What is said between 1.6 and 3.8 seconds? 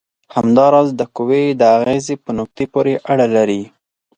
اغیزې په نقطې پورې اړه لري.